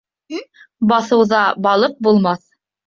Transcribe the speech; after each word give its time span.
Баҫыуҙа 0.93 1.43
балыҡ 1.69 2.03
булмаҫ. 2.09 2.47